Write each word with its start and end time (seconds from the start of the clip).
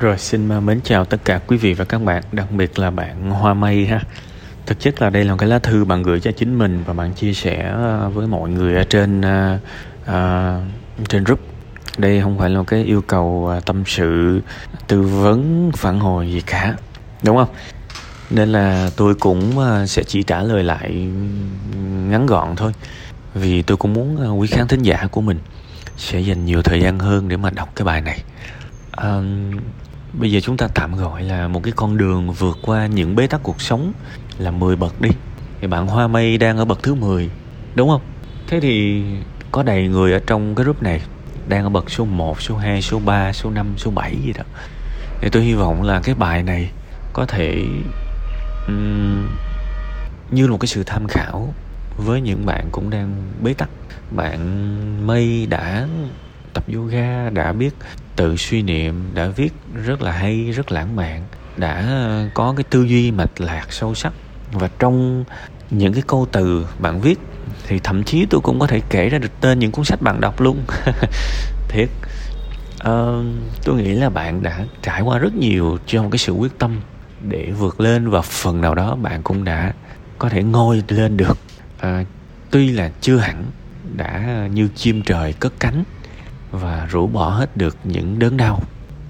Rồi 0.00 0.18
xin 0.18 0.48
à, 0.48 0.60
mến 0.60 0.80
chào 0.84 1.04
tất 1.04 1.24
cả 1.24 1.40
quý 1.46 1.56
vị 1.56 1.74
và 1.74 1.84
các 1.84 2.02
bạn, 2.02 2.22
đặc 2.32 2.50
biệt 2.50 2.78
là 2.78 2.90
bạn 2.90 3.30
Hoa 3.30 3.54
Mây 3.54 3.86
ha. 3.86 4.00
Thực 4.66 4.80
chất 4.80 5.02
là 5.02 5.10
đây 5.10 5.24
là 5.24 5.32
một 5.32 5.36
cái 5.38 5.48
lá 5.48 5.58
thư 5.58 5.84
bạn 5.84 6.02
gửi 6.02 6.20
cho 6.20 6.32
chính 6.32 6.58
mình 6.58 6.82
và 6.86 6.92
bạn 6.92 7.14
chia 7.14 7.32
sẻ 7.32 7.74
à, 7.76 8.08
với 8.08 8.26
mọi 8.26 8.50
người 8.50 8.74
ở 8.74 8.84
trên 8.84 9.20
uh, 9.20 9.60
uh, 10.02 11.08
trên 11.08 11.24
group. 11.24 11.40
Đây 11.98 12.20
không 12.20 12.38
phải 12.38 12.50
là 12.50 12.58
một 12.58 12.66
cái 12.66 12.84
yêu 12.84 13.02
cầu 13.06 13.52
uh, 13.56 13.64
tâm 13.66 13.82
sự, 13.86 14.40
tư 14.86 15.02
vấn, 15.02 15.70
phản 15.76 16.00
hồi 16.00 16.32
gì 16.32 16.40
cả, 16.40 16.74
đúng 17.22 17.36
không? 17.36 17.48
Nên 18.30 18.48
là 18.48 18.90
tôi 18.96 19.14
cũng 19.14 19.58
uh, 19.58 19.88
sẽ 19.88 20.02
chỉ 20.02 20.22
trả 20.22 20.42
lời 20.42 20.64
lại 20.64 21.08
ngắn 22.08 22.26
gọn 22.26 22.56
thôi. 22.56 22.72
Vì 23.34 23.62
tôi 23.62 23.76
cũng 23.76 23.92
muốn 23.92 24.30
uh, 24.30 24.40
quý 24.40 24.48
khán 24.48 24.68
thính 24.68 24.82
giả 24.82 25.06
của 25.10 25.20
mình 25.20 25.38
sẽ 25.96 26.20
dành 26.20 26.44
nhiều 26.44 26.62
thời 26.62 26.80
gian 26.80 26.98
hơn 26.98 27.28
để 27.28 27.36
mà 27.36 27.50
đọc 27.50 27.68
cái 27.74 27.84
bài 27.84 28.00
này. 28.00 28.22
Um, 29.02 29.50
bây 30.12 30.30
giờ 30.30 30.40
chúng 30.40 30.56
ta 30.56 30.68
tạm 30.74 30.96
gọi 30.96 31.22
là 31.22 31.48
một 31.48 31.62
cái 31.62 31.72
con 31.76 31.96
đường 31.96 32.32
vượt 32.32 32.58
qua 32.62 32.86
những 32.86 33.16
bế 33.16 33.26
tắc 33.26 33.42
cuộc 33.42 33.60
sống 33.60 33.92
là 34.38 34.50
10 34.50 34.76
bậc 34.76 35.00
đi. 35.00 35.10
Thì 35.60 35.66
bạn 35.66 35.86
Hoa 35.86 36.06
Mây 36.06 36.38
đang 36.38 36.58
ở 36.58 36.64
bậc 36.64 36.82
thứ 36.82 36.94
10 36.94 37.30
đúng 37.74 37.88
không? 37.88 38.00
Thế 38.48 38.60
thì 38.60 39.02
có 39.52 39.62
đầy 39.62 39.88
người 39.88 40.12
ở 40.12 40.20
trong 40.26 40.54
cái 40.54 40.64
group 40.64 40.82
này 40.82 41.00
đang 41.48 41.62
ở 41.62 41.68
bậc 41.68 41.90
số 41.90 42.04
1, 42.04 42.42
số 42.42 42.56
2, 42.56 42.82
số 42.82 42.98
3, 42.98 43.32
số 43.32 43.50
5, 43.50 43.74
số 43.76 43.90
7 43.90 44.16
gì 44.24 44.32
đó. 44.32 44.44
Thì 45.20 45.28
tôi 45.28 45.42
hy 45.42 45.54
vọng 45.54 45.82
là 45.82 46.00
cái 46.00 46.14
bài 46.14 46.42
này 46.42 46.70
có 47.12 47.26
thể 47.26 47.64
um, 48.66 49.26
như 50.30 50.46
là 50.46 50.52
một 50.52 50.58
cái 50.60 50.68
sự 50.68 50.82
tham 50.86 51.06
khảo 51.08 51.54
với 51.96 52.20
những 52.20 52.46
bạn 52.46 52.68
cũng 52.72 52.90
đang 52.90 53.32
bế 53.42 53.54
tắc. 53.54 53.68
Bạn 54.10 55.06
mây 55.06 55.46
đã 55.46 55.86
tập 56.56 56.64
yoga 56.74 57.30
đã 57.30 57.52
biết 57.52 57.74
tự 58.16 58.36
suy 58.36 58.62
niệm 58.62 59.10
đã 59.14 59.26
viết 59.26 59.52
rất 59.84 60.02
là 60.02 60.12
hay 60.12 60.50
rất 60.50 60.72
lãng 60.72 60.96
mạn 60.96 61.22
đã 61.56 61.86
ờ, 61.88 62.28
có 62.34 62.54
cái 62.56 62.64
tư 62.70 62.82
duy 62.82 63.10
mạch 63.10 63.40
lạc 63.40 63.66
sâu 63.72 63.94
sắc. 63.94 64.12
Và 64.52 64.70
trong 64.78 65.24
những 65.70 65.92
cái 65.92 66.02
câu 66.06 66.26
từ 66.32 66.66
bạn 66.78 67.00
viết 67.00 67.18
thì 67.66 67.78
thậm 67.78 68.04
chí 68.04 68.26
tôi 68.30 68.40
cũng 68.40 68.58
có 68.58 68.66
thể 68.66 68.80
kể 68.90 69.08
ra 69.08 69.18
được 69.18 69.40
tên 69.40 69.58
những 69.58 69.72
cuốn 69.72 69.84
sách 69.84 70.02
bạn 70.02 70.20
đọc 70.20 70.40
luôn. 70.40 70.58
Thiệt. 71.68 71.88
Uh, 72.76 73.24
tôi 73.64 73.76
nghĩ 73.76 73.92
là 73.92 74.10
bạn 74.10 74.42
đã 74.42 74.64
trải 74.82 75.00
qua 75.00 75.18
rất 75.18 75.34
nhiều 75.34 75.78
trong 75.86 76.10
cái 76.10 76.18
sự 76.18 76.32
quyết 76.32 76.58
tâm 76.58 76.80
để 77.28 77.52
vượt 77.58 77.80
lên 77.80 78.10
và 78.10 78.22
phần 78.22 78.60
nào 78.60 78.74
đó 78.74 78.96
bạn 78.96 79.22
cũng 79.22 79.44
đã 79.44 79.72
có 80.18 80.28
thể 80.28 80.42
ngôi 80.42 80.82
lên 80.88 81.16
được. 81.16 81.38
Uh, 81.78 82.06
tuy 82.50 82.68
là 82.68 82.90
chưa 83.00 83.16
hẳn 83.16 83.44
đã 83.96 84.48
như 84.52 84.68
chim 84.74 85.02
trời 85.02 85.32
cất 85.32 85.52
cánh 85.60 85.84
và 86.56 86.86
rũ 86.90 87.06
bỏ 87.06 87.30
hết 87.30 87.56
được 87.56 87.76
những 87.84 88.18
đớn 88.18 88.36
đau. 88.36 88.62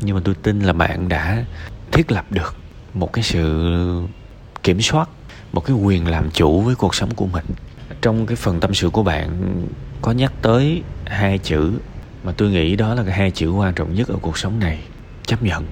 Nhưng 0.00 0.16
mà 0.16 0.22
tôi 0.24 0.34
tin 0.34 0.60
là 0.60 0.72
bạn 0.72 1.08
đã 1.08 1.44
thiết 1.92 2.12
lập 2.12 2.24
được 2.30 2.56
một 2.94 3.12
cái 3.12 3.24
sự 3.24 4.02
kiểm 4.62 4.80
soát, 4.80 5.08
một 5.52 5.64
cái 5.64 5.76
quyền 5.76 6.06
làm 6.06 6.30
chủ 6.30 6.60
với 6.60 6.74
cuộc 6.74 6.94
sống 6.94 7.14
của 7.14 7.26
mình. 7.26 7.44
Trong 8.02 8.26
cái 8.26 8.36
phần 8.36 8.60
tâm 8.60 8.74
sự 8.74 8.90
của 8.90 9.02
bạn, 9.02 9.56
có 10.02 10.12
nhắc 10.12 10.32
tới 10.42 10.82
hai 11.06 11.38
chữ 11.38 11.72
mà 12.24 12.32
tôi 12.32 12.50
nghĩ 12.50 12.76
đó 12.76 12.94
là 12.94 13.02
cái 13.02 13.12
hai 13.12 13.30
chữ 13.30 13.50
quan 13.50 13.74
trọng 13.74 13.94
nhất 13.94 14.08
ở 14.08 14.16
cuộc 14.22 14.38
sống 14.38 14.58
này, 14.58 14.78
chấp 15.26 15.42
nhận. 15.42 15.66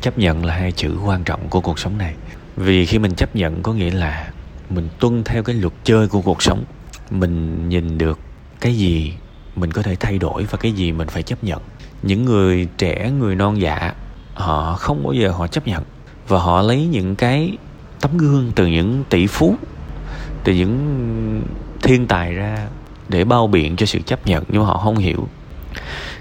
Chấp 0.00 0.18
nhận 0.18 0.44
là 0.44 0.54
hai 0.54 0.72
chữ 0.72 0.98
quan 1.04 1.24
trọng 1.24 1.48
của 1.48 1.60
cuộc 1.60 1.78
sống 1.78 1.98
này. 1.98 2.14
Vì 2.56 2.86
khi 2.86 2.98
mình 2.98 3.14
chấp 3.14 3.36
nhận 3.36 3.62
có 3.62 3.72
nghĩa 3.72 3.90
là 3.90 4.28
mình 4.70 4.88
tuân 5.00 5.24
theo 5.24 5.42
cái 5.42 5.56
luật 5.56 5.72
chơi 5.84 6.08
của 6.08 6.20
cuộc 6.20 6.42
sống. 6.42 6.64
Mình 7.10 7.68
nhìn 7.68 7.98
được 7.98 8.18
cái 8.60 8.76
gì 8.76 9.14
mình 9.56 9.72
có 9.72 9.82
thể 9.82 9.96
thay 9.96 10.18
đổi 10.18 10.44
và 10.44 10.58
cái 10.58 10.72
gì 10.72 10.92
mình 10.92 11.08
phải 11.08 11.22
chấp 11.22 11.44
nhận. 11.44 11.62
Những 12.02 12.24
người 12.24 12.68
trẻ, 12.78 13.10
người 13.18 13.34
non 13.34 13.60
dạ 13.60 13.92
họ 14.34 14.76
không 14.76 15.02
bao 15.04 15.12
giờ 15.12 15.30
họ 15.30 15.46
chấp 15.46 15.66
nhận. 15.66 15.82
Và 16.28 16.38
họ 16.38 16.62
lấy 16.62 16.86
những 16.86 17.16
cái 17.16 17.56
tấm 18.00 18.16
gương 18.18 18.52
từ 18.54 18.66
những 18.66 19.04
tỷ 19.10 19.26
phú, 19.26 19.56
từ 20.44 20.52
những 20.52 21.42
thiên 21.82 22.06
tài 22.06 22.32
ra 22.32 22.68
để 23.08 23.24
bao 23.24 23.46
biện 23.46 23.76
cho 23.76 23.86
sự 23.86 24.00
chấp 24.00 24.26
nhận, 24.26 24.44
nhưng 24.48 24.62
mà 24.62 24.68
họ 24.68 24.78
không 24.78 24.96
hiểu. 24.96 25.28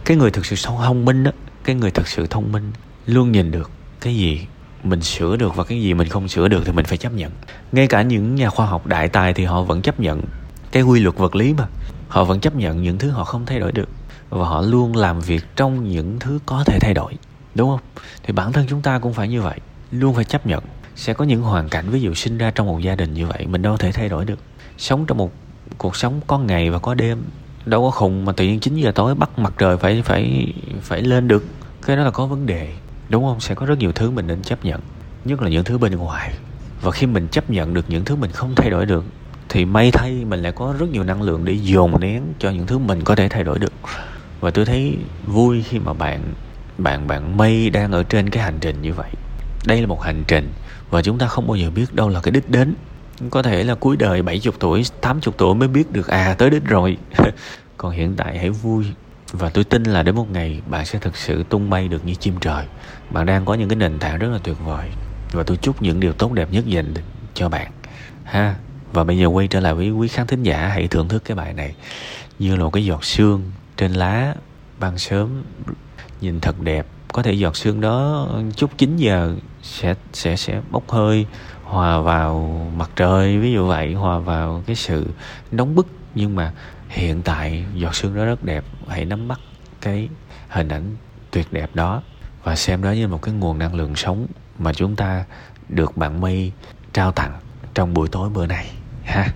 Cái 0.05 0.17
người 0.17 0.31
thực 0.31 0.45
sự 0.45 0.55
thông 0.83 1.05
minh 1.05 1.23
á, 1.23 1.31
cái 1.63 1.75
người 1.75 1.91
thực 1.91 2.07
sự 2.07 2.27
thông 2.27 2.51
minh 2.51 2.71
luôn 3.05 3.31
nhìn 3.31 3.51
được 3.51 3.71
cái 4.01 4.15
gì 4.15 4.47
mình 4.83 5.01
sửa 5.01 5.35
được 5.35 5.55
và 5.55 5.63
cái 5.63 5.81
gì 5.81 5.93
mình 5.93 6.07
không 6.07 6.27
sửa 6.27 6.47
được 6.47 6.61
thì 6.65 6.71
mình 6.71 6.85
phải 6.85 6.97
chấp 6.97 7.13
nhận. 7.13 7.31
Ngay 7.71 7.87
cả 7.87 8.01
những 8.01 8.35
nhà 8.35 8.49
khoa 8.49 8.65
học 8.65 8.87
đại 8.87 9.09
tài 9.09 9.33
thì 9.33 9.45
họ 9.45 9.61
vẫn 9.61 9.81
chấp 9.81 9.99
nhận 9.99 10.21
cái 10.71 10.83
quy 10.83 10.99
luật 10.99 11.15
vật 11.15 11.35
lý 11.35 11.53
mà 11.53 11.67
họ 12.07 12.23
vẫn 12.23 12.39
chấp 12.39 12.55
nhận 12.55 12.83
những 12.83 12.97
thứ 12.97 13.09
họ 13.09 13.23
không 13.23 13.45
thay 13.45 13.59
đổi 13.59 13.71
được. 13.71 13.89
Và 14.29 14.45
họ 14.47 14.61
luôn 14.61 14.95
làm 14.95 15.19
việc 15.19 15.43
trong 15.55 15.89
những 15.89 16.19
thứ 16.19 16.39
có 16.45 16.63
thể 16.63 16.79
thay 16.79 16.93
đổi. 16.93 17.13
Đúng 17.55 17.69
không? 17.69 17.79
Thì 18.23 18.33
bản 18.33 18.53
thân 18.53 18.65
chúng 18.69 18.81
ta 18.81 18.99
cũng 18.99 19.13
phải 19.13 19.27
như 19.27 19.41
vậy. 19.41 19.59
Luôn 19.91 20.13
phải 20.13 20.23
chấp 20.23 20.47
nhận. 20.47 20.63
Sẽ 20.95 21.13
có 21.13 21.25
những 21.25 21.41
hoàn 21.41 21.69
cảnh, 21.69 21.89
ví 21.89 22.01
dụ 22.01 22.13
sinh 22.13 22.37
ra 22.37 22.51
trong 22.51 22.67
một 22.67 22.79
gia 22.79 22.95
đình 22.95 23.13
như 23.13 23.25
vậy, 23.25 23.47
mình 23.47 23.61
đâu 23.61 23.77
thể 23.77 23.91
thay 23.91 24.09
đổi 24.09 24.25
được. 24.25 24.39
Sống 24.77 25.05
trong 25.05 25.17
một 25.17 25.31
cuộc 25.77 25.95
sống 25.95 26.21
có 26.27 26.37
ngày 26.37 26.69
và 26.69 26.79
có 26.79 26.93
đêm. 26.93 27.23
Đâu 27.65 27.83
có 27.83 27.91
khùng 27.91 28.25
mà 28.25 28.33
tự 28.33 28.45
nhiên 28.45 28.59
9 28.59 28.75
giờ 28.75 28.91
tối 28.95 29.15
bắt 29.15 29.39
mặt 29.39 29.53
trời 29.57 29.77
phải 29.77 30.01
phải 30.01 30.53
phải 30.81 31.01
lên 31.01 31.27
được. 31.27 31.45
Cái 31.85 31.95
đó 31.95 32.03
là 32.03 32.11
có 32.11 32.25
vấn 32.25 32.45
đề. 32.45 32.73
Đúng 33.09 33.23
không? 33.23 33.39
Sẽ 33.39 33.55
có 33.55 33.65
rất 33.65 33.79
nhiều 33.79 33.91
thứ 33.91 34.11
mình 34.11 34.27
nên 34.27 34.41
chấp 34.41 34.65
nhận. 34.65 34.81
Nhất 35.25 35.41
là 35.41 35.49
những 35.49 35.63
thứ 35.63 35.77
bên 35.77 35.95
ngoài. 35.95 36.33
Và 36.81 36.91
khi 36.91 37.07
mình 37.07 37.27
chấp 37.27 37.49
nhận 37.49 37.73
được 37.73 37.85
những 37.89 38.05
thứ 38.05 38.15
mình 38.15 38.31
không 38.31 38.55
thay 38.55 38.69
đổi 38.69 38.85
được 38.85 39.03
thì 39.49 39.65
may 39.65 39.91
thay 39.91 40.25
mình 40.25 40.41
lại 40.41 40.51
có 40.51 40.75
rất 40.79 40.89
nhiều 40.89 41.03
năng 41.03 41.21
lượng 41.21 41.45
để 41.45 41.53
dồn 41.53 41.99
nén 41.99 42.23
cho 42.39 42.49
những 42.49 42.67
thứ 42.67 42.77
mình 42.77 43.03
có 43.03 43.15
thể 43.15 43.29
thay 43.29 43.43
đổi 43.43 43.59
được. 43.59 43.73
Và 44.39 44.51
tôi 44.51 44.65
thấy 44.65 44.97
vui 45.27 45.63
khi 45.63 45.79
mà 45.79 45.93
bạn 45.93 46.21
bạn 46.77 47.07
bạn 47.07 47.37
mây 47.37 47.69
đang 47.69 47.91
ở 47.91 48.03
trên 48.03 48.29
cái 48.29 48.43
hành 48.43 48.57
trình 48.61 48.81
như 48.81 48.93
vậy. 48.93 49.09
Đây 49.65 49.81
là 49.81 49.87
một 49.87 50.01
hành 50.01 50.23
trình 50.27 50.51
và 50.89 51.01
chúng 51.01 51.17
ta 51.17 51.27
không 51.27 51.47
bao 51.47 51.55
giờ 51.55 51.69
biết 51.69 51.93
đâu 51.93 52.09
là 52.09 52.21
cái 52.21 52.31
đích 52.31 52.49
đến. 52.49 52.75
Có 53.29 53.41
thể 53.41 53.63
là 53.63 53.75
cuối 53.75 53.97
đời 53.97 54.21
70 54.21 54.53
tuổi 54.59 54.83
80 55.01 55.33
tuổi 55.37 55.55
mới 55.55 55.67
biết 55.67 55.91
được 55.91 56.07
à 56.07 56.35
tới 56.37 56.49
đích 56.49 56.65
rồi. 56.65 56.97
Còn 57.77 57.91
hiện 57.91 58.15
tại 58.15 58.37
hãy 58.37 58.49
vui. 58.49 58.85
Và 59.31 59.49
tôi 59.49 59.63
tin 59.63 59.83
là 59.83 60.03
đến 60.03 60.15
một 60.15 60.31
ngày 60.31 60.61
bạn 60.67 60.85
sẽ 60.85 60.99
thực 60.99 61.17
sự 61.17 61.43
tung 61.43 61.69
bay 61.69 61.87
được 61.87 62.05
như 62.05 62.15
chim 62.15 62.35
trời. 62.41 62.65
Bạn 63.09 63.25
đang 63.25 63.45
có 63.45 63.53
những 63.53 63.69
cái 63.69 63.75
nền 63.75 63.99
tảng 63.99 64.19
rất 64.19 64.27
là 64.31 64.37
tuyệt 64.43 64.55
vời. 64.65 64.89
Và 65.31 65.43
tôi 65.43 65.57
chúc 65.57 65.81
những 65.81 65.99
điều 65.99 66.13
tốt 66.13 66.33
đẹp 66.33 66.47
nhất 66.51 66.65
dành 66.65 66.93
cho 67.33 67.49
bạn. 67.49 67.71
Ha 68.23 68.55
và 68.95 69.03
bây 69.03 69.17
giờ 69.17 69.27
quay 69.27 69.47
trở 69.47 69.59
lại 69.59 69.73
với 69.73 69.91
quý 69.91 70.07
khán 70.07 70.27
thính 70.27 70.43
giả, 70.43 70.67
hãy 70.67 70.87
thưởng 70.87 71.07
thức 71.07 71.25
cái 71.25 71.35
bài 71.35 71.53
này. 71.53 71.75
Như 72.39 72.55
là 72.55 72.63
một 72.63 72.69
cái 72.69 72.85
giọt 72.85 73.05
sương 73.05 73.51
trên 73.77 73.93
lá 73.93 74.35
ban 74.79 74.97
sớm. 74.97 75.43
Nhìn 76.21 76.39
thật 76.39 76.61
đẹp. 76.61 76.87
Có 77.13 77.23
thể 77.23 77.33
giọt 77.33 77.57
sương 77.57 77.81
đó 77.81 78.27
chút 78.55 78.71
9 78.77 78.97
giờ 78.97 79.35
sẽ 79.61 79.95
sẽ 80.13 80.35
sẽ 80.35 80.61
bốc 80.71 80.89
hơi, 80.89 81.25
hòa 81.63 81.99
vào 81.99 82.61
mặt 82.75 82.89
trời, 82.95 83.37
ví 83.37 83.51
dụ 83.51 83.67
vậy, 83.67 83.93
hòa 83.93 84.19
vào 84.19 84.63
cái 84.65 84.75
sự 84.75 85.07
nóng 85.51 85.75
bức. 85.75 85.87
Nhưng 86.15 86.35
mà 86.35 86.53
hiện 86.89 87.21
tại 87.21 87.65
giọt 87.75 87.95
sương 87.95 88.15
đó 88.15 88.25
rất 88.25 88.43
đẹp. 88.43 88.63
Hãy 88.87 89.05
nắm 89.05 89.27
bắt 89.27 89.39
cái 89.81 90.09
hình 90.49 90.69
ảnh 90.69 90.95
tuyệt 91.31 91.53
đẹp 91.53 91.69
đó 91.73 92.01
và 92.43 92.55
xem 92.55 92.83
đó 92.83 92.91
như 92.91 93.07
một 93.07 93.21
cái 93.21 93.33
nguồn 93.33 93.59
năng 93.59 93.75
lượng 93.75 93.95
sống 93.95 94.27
mà 94.59 94.73
chúng 94.73 94.95
ta 94.95 95.25
được 95.69 95.97
bạn 95.97 96.21
mây 96.21 96.51
trao 96.93 97.11
tặng 97.11 97.39
trong 97.73 97.93
buổi 97.93 98.07
tối 98.07 98.29
bữa 98.29 98.47
này 98.47 98.71
ha 99.05 99.33